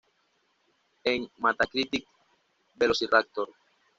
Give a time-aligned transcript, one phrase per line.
[1.11, 2.07] En Metacritic,
[2.79, 3.55] "Velociraptor!